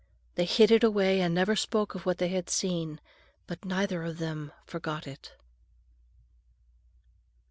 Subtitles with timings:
[0.33, 2.99] They hid it away and never spoke of what they had seen;
[3.45, 5.33] but neither of them forgot it.